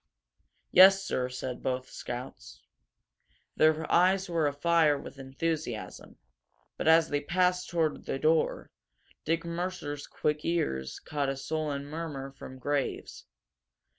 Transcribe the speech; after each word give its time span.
"Yes, 0.71 1.03
sir," 1.03 1.29
said 1.29 1.61
both 1.61 1.91
scouts. 1.91 2.59
Their 3.55 3.85
eyes 3.91 4.27
were 4.27 4.47
afire 4.47 4.97
with 4.97 5.19
enthusiasm. 5.19 6.17
But 6.75 6.87
as 6.87 7.09
they 7.09 7.21
passed 7.21 7.69
toward 7.69 8.05
the 8.07 8.17
door, 8.17 8.71
Dick 9.25 9.45
Mercer's 9.45 10.07
quick 10.07 10.43
ears 10.43 10.99
caught 10.99 11.29
a 11.29 11.37
sullen 11.37 11.85
murmur 11.85 12.31
from 12.31 12.57
Graves. 12.57 13.27